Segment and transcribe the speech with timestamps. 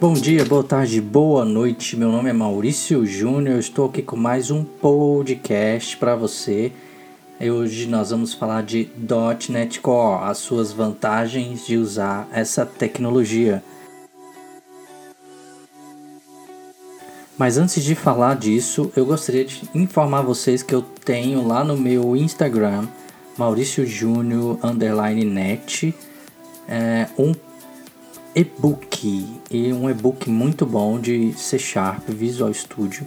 [0.00, 1.96] Bom dia, boa tarde, boa noite.
[1.96, 3.58] Meu nome é Maurício Júnior.
[3.58, 6.70] Estou aqui com mais um podcast para você.
[7.40, 8.88] Hoje nós vamos falar de
[9.48, 13.60] .NET Core, as suas vantagens de usar essa tecnologia.
[17.36, 21.76] Mas antes de falar disso, eu gostaria de informar vocês que eu tenho lá no
[21.76, 22.86] meu Instagram,
[23.36, 25.92] Maurício Júnior underline net,
[26.68, 27.34] é, um
[28.38, 33.04] e-book e um e-book muito bom de C Sharp Visual Studio.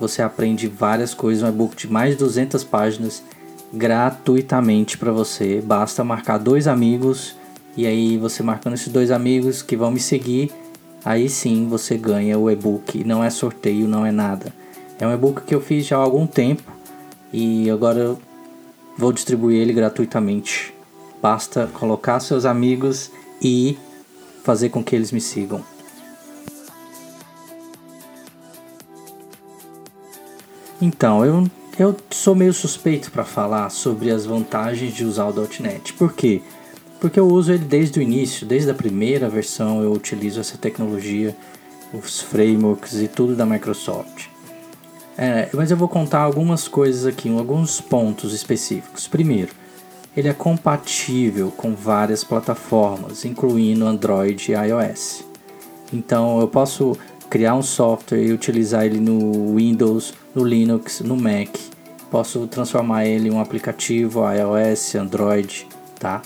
[0.00, 3.22] Você aprende várias coisas, um e-book de mais de 200 páginas
[3.70, 5.60] gratuitamente para você.
[5.60, 7.36] Basta marcar dois amigos
[7.76, 10.50] e aí você marcando esses dois amigos que vão me seguir,
[11.04, 13.04] aí sim você ganha o e-book.
[13.04, 14.50] Não é sorteio, não é nada.
[14.98, 16.72] É um e-book que eu fiz já há algum tempo
[17.30, 18.16] e agora
[18.96, 20.72] vou distribuir ele gratuitamente.
[21.20, 23.10] Basta colocar seus amigos
[23.42, 23.76] e
[24.42, 25.64] fazer com que eles me sigam.
[30.80, 31.46] Então, eu,
[31.78, 35.92] eu sou meio suspeito para falar sobre as vantagens de usar o .NET.
[35.92, 36.40] Por quê?
[36.98, 41.36] Porque eu uso ele desde o início, desde a primeira versão eu utilizo essa tecnologia,
[41.92, 44.28] os frameworks e tudo da Microsoft.
[45.16, 49.06] É, mas eu vou contar algumas coisas aqui, alguns pontos específicos.
[49.06, 49.52] Primeiro,
[50.16, 55.24] ele é compatível com várias plataformas, incluindo Android e iOS.
[55.92, 56.96] Então eu posso
[57.28, 61.56] criar um software e utilizar ele no Windows, no Linux, no Mac.
[62.10, 66.20] Posso transformar ele em um aplicativo iOS, Android, tá?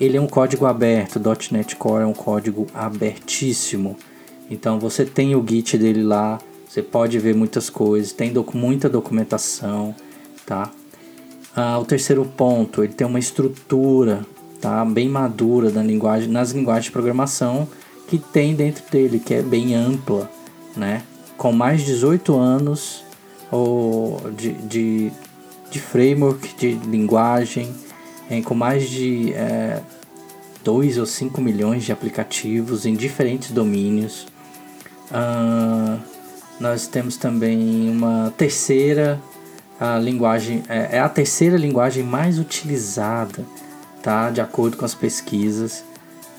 [0.00, 3.96] Ele é um código aberto, .NET Core é um código abertíssimo.
[4.50, 8.88] Então você tem o Git dele lá, você pode ver muitas coisas, tem doc muita
[8.88, 9.94] documentação,
[10.44, 10.70] tá?
[11.56, 14.26] Ah, o terceiro ponto, ele tem uma estrutura
[14.60, 17.66] tá, bem madura na linguagem, nas linguagens de programação
[18.06, 20.30] que tem dentro dele, que é bem ampla,
[20.76, 21.02] né?
[21.36, 23.02] com mais de 18 anos
[23.50, 25.12] ou de, de,
[25.70, 27.74] de framework de linguagem,
[28.28, 29.80] é, com mais de é,
[30.62, 34.26] 2 ou 5 milhões de aplicativos em diferentes domínios.
[35.10, 35.98] Ah,
[36.60, 39.20] nós temos também uma terceira
[39.78, 43.44] a linguagem é, é, a terceira linguagem mais utilizada,
[44.02, 44.30] tá?
[44.30, 45.84] De acordo com as pesquisas.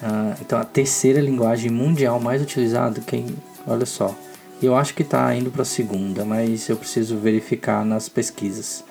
[0.02, 3.28] Uh, então a terceira linguagem mundial mais utilizada, quem,
[3.66, 4.14] olha só.
[4.62, 8.84] Eu acho que está indo para a segunda, mas eu preciso verificar nas pesquisas.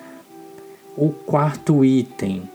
[0.95, 2.49] O quarto item,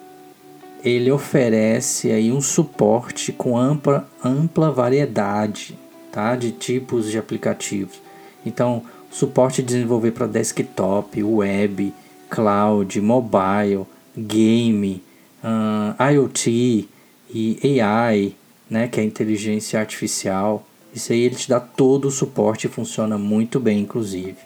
[0.83, 5.79] ele oferece aí um suporte com ampla, ampla variedade,
[6.11, 6.35] tá?
[6.35, 8.01] De tipos de aplicativos.
[8.45, 8.83] Então
[9.13, 11.95] suporte de desenvolver para desktop, web,
[12.31, 13.87] cloud, mobile,
[14.17, 15.03] game,
[15.45, 16.89] uh, ah, IoT
[17.33, 18.35] e AI,
[18.69, 20.67] né, que é inteligência artificial.
[20.95, 24.37] Isso aí ele te dá todo o suporte e funciona muito bem, inclusive.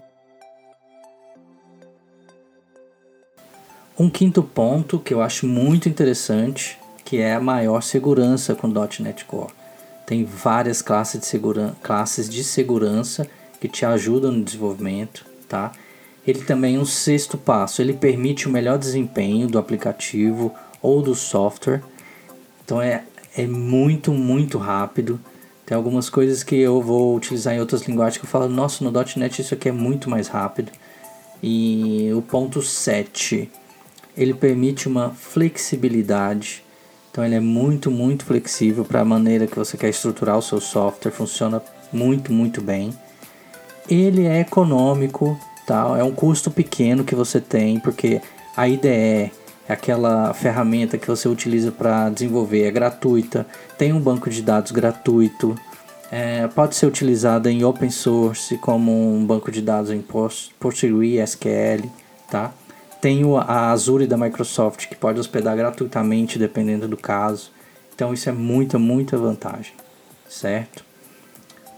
[3.99, 9.25] Um quinto ponto que eu acho muito interessante, que é a maior segurança com .NET
[9.25, 9.53] Core.
[10.05, 13.27] Tem várias classes de, segura classes de segurança
[13.61, 15.73] que te ajudam no desenvolvimento, tá?
[16.27, 20.53] Ele também é um sexto passo, ele permite o melhor desempenho do aplicativo
[20.83, 21.83] ou do software.
[22.65, 23.05] Então é,
[23.37, 25.21] é muito, muito rápido.
[25.65, 28.91] Tem algumas coisas que eu vou utilizar em outras linguagens que eu falo, nossa, no
[29.17, 30.73] .NET isso aqui é muito mais rápido.
[31.41, 33.49] E o ponto 7,
[34.17, 36.65] ele permite uma flexibilidade.
[37.11, 40.61] Então ele é muito, muito flexível para a maneira que você quer estruturar o seu
[40.61, 41.63] software, funciona
[41.93, 42.93] muito, muito bem
[43.89, 45.97] ele é econômico, tá?
[45.99, 48.21] É um custo pequeno que você tem, porque
[48.57, 49.31] a IDE é
[49.69, 55.57] aquela ferramenta que você utiliza para desenvolver, é gratuita, tem um banco de dados gratuito,
[56.11, 61.91] é, pode ser utilizada em open source como um banco de dados em PostgreSQL,
[62.31, 62.53] tá?
[63.01, 67.51] Tem a Azure da Microsoft que pode hospedar gratuitamente dependendo do caso.
[67.95, 69.73] Então isso é muita, muita vantagem,
[70.29, 70.85] certo?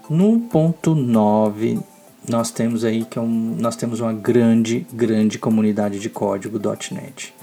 [0.08, 1.80] No ponto 9
[2.28, 6.60] nós temos aí que é um, nós temos uma grande, grande comunidade de código
[6.92, 7.34] .NET.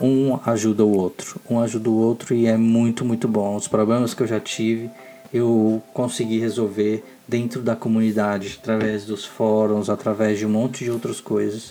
[0.00, 3.56] Um ajuda o outro, um ajuda o outro e é muito, muito bom.
[3.56, 4.90] Os problemas que eu já tive,
[5.32, 11.20] eu consegui resolver dentro da comunidade, através dos fóruns, através de um monte de outras
[11.20, 11.70] coisas.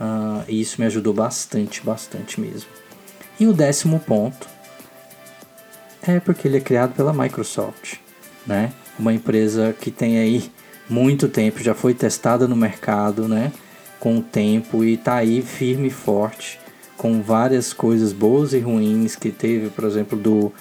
[0.00, 2.70] Uh, e isso me ajudou bastante, bastante mesmo.
[3.40, 4.48] E o décimo ponto
[6.02, 7.96] é porque ele é criado pela Microsoft,
[8.46, 8.72] né?
[8.98, 10.50] Uma empresa que tem aí
[10.88, 13.52] muito tempo, já foi testada no mercado, né?
[14.00, 16.58] Com o tempo e tá aí firme e forte,
[16.96, 20.52] com várias coisas boas e ruins que teve, por exemplo, do,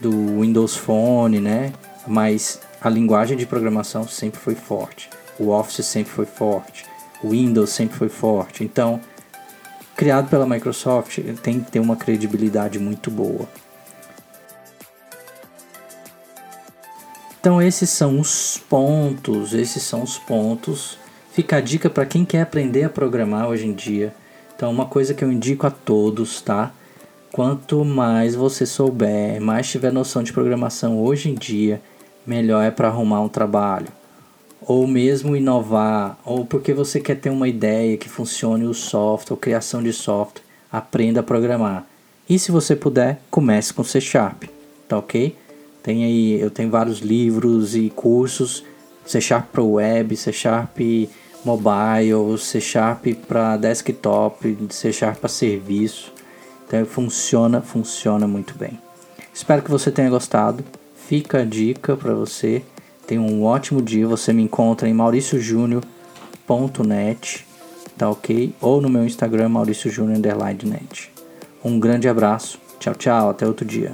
[0.00, 1.72] do Windows Phone, né?
[2.06, 5.08] Mas a linguagem de programação sempre foi forte,
[5.38, 6.84] o Office sempre foi forte,
[7.22, 8.62] o Windows sempre foi forte.
[8.62, 9.00] Então,
[9.96, 13.48] criado pela Microsoft, tem que ter uma credibilidade muito boa.
[17.44, 20.96] Então esses são os pontos, esses são os pontos.
[21.30, 24.14] Fica a dica para quem quer aprender a programar hoje em dia.
[24.56, 26.72] Então uma coisa que eu indico a todos, tá?
[27.30, 31.82] Quanto mais você souber, mais tiver noção de programação hoje em dia,
[32.26, 33.88] melhor é para arrumar um trabalho.
[34.62, 39.38] Ou mesmo inovar, ou porque você quer ter uma ideia que funcione o software, ou
[39.38, 40.42] criação de software,
[40.72, 41.84] aprenda a programar.
[42.26, 44.44] E se você puder, comece com C Sharp,
[44.88, 45.43] tá ok?
[45.84, 48.64] Tem aí, eu tenho vários livros e cursos,
[49.04, 50.78] C Sharp para web, C Sharp
[51.44, 56.10] mobile, C Sharp para desktop, C Sharp para serviço.
[56.66, 58.80] Então funciona, funciona muito bem.
[59.32, 60.64] Espero que você tenha gostado.
[61.06, 62.62] Fica a dica para você.
[63.06, 64.08] Tenha um ótimo dia.
[64.08, 67.46] Você me encontra em mauriciojúnior.net,
[67.98, 68.54] tá ok?
[68.58, 71.12] Ou no meu Instagram, mauriciojúnior.net.
[71.62, 72.58] Um grande abraço.
[72.80, 73.28] Tchau, tchau.
[73.28, 73.92] Até outro dia.